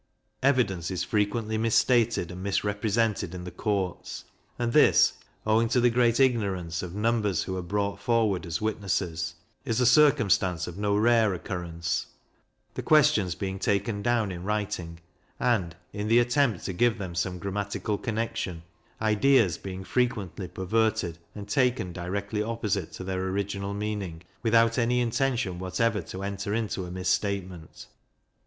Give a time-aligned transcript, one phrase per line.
[0.41, 4.23] Evidence is frequently mis stated and misrepresented in the courts,
[4.57, 5.13] and this,
[5.45, 9.85] owing to the great ignorance of numbers who are brought forward as witnesses, is a
[9.85, 12.07] circumstance of no rare occurrence;
[12.73, 14.99] the questions being taken down in writing,
[15.39, 18.63] and, in the attempt to give them some grammatical connection,
[19.03, 25.59] ideas being frequently perverted, and taken directly opposite to their original meaning, without any intention
[25.59, 27.85] whatever to enter into a mis statement.